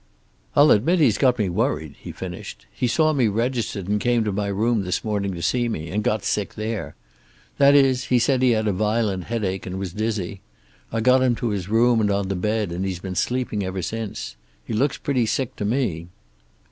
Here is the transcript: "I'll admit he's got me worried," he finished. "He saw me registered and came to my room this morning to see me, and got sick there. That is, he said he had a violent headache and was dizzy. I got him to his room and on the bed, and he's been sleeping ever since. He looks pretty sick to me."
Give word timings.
"I'll 0.55 0.71
admit 0.71 0.97
he's 0.99 1.19
got 1.19 1.37
me 1.37 1.47
worried," 1.47 1.93
he 1.99 2.11
finished. 2.11 2.65
"He 2.71 2.87
saw 2.87 3.13
me 3.13 3.27
registered 3.27 3.87
and 3.87 4.01
came 4.01 4.23
to 4.23 4.31
my 4.31 4.47
room 4.47 4.81
this 4.83 5.03
morning 5.03 5.31
to 5.35 5.43
see 5.43 5.69
me, 5.69 5.89
and 5.91 6.03
got 6.03 6.23
sick 6.23 6.55
there. 6.55 6.95
That 7.59 7.75
is, 7.75 8.05
he 8.05 8.17
said 8.17 8.41
he 8.41 8.49
had 8.49 8.67
a 8.67 8.73
violent 8.73 9.25
headache 9.25 9.67
and 9.67 9.77
was 9.77 9.93
dizzy. 9.93 10.41
I 10.91 11.01
got 11.01 11.21
him 11.21 11.35
to 11.35 11.49
his 11.49 11.69
room 11.69 12.01
and 12.01 12.09
on 12.09 12.29
the 12.29 12.35
bed, 12.35 12.71
and 12.71 12.83
he's 12.83 12.97
been 12.97 13.13
sleeping 13.13 13.63
ever 13.63 13.83
since. 13.83 14.35
He 14.65 14.73
looks 14.73 14.97
pretty 14.97 15.27
sick 15.27 15.55
to 15.57 15.65
me." 15.65 16.07